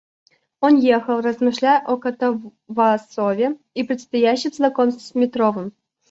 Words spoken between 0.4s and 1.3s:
Он ехал,